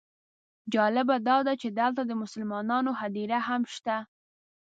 جالبه 0.73 1.17
داده 1.27 1.53
چې 1.61 1.67
دلته 1.79 2.01
د 2.05 2.11
مسلمانانو 2.23 2.91
هدیره 3.01 3.39
هم 3.47 3.61
شته. 3.73 3.97